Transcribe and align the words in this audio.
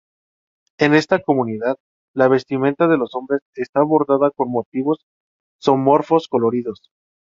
En 0.79 0.95
esta 0.95 1.21
comunidad 1.21 1.75
la 2.15 2.27
vestimenta 2.27 2.87
de 2.87 2.97
los 2.97 3.13
hombres 3.13 3.41
está 3.53 3.83
bordada 3.83 4.31
con 4.31 4.49
motivos 4.49 5.05
zoomorfos 5.63 6.27
coloridos. 6.27 6.81